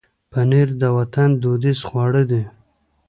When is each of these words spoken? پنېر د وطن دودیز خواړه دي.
پنېر 0.31 0.69
د 0.81 0.83
وطن 0.97 1.29
دودیز 1.41 1.79
خواړه 1.87 2.23
دي. 2.31 2.43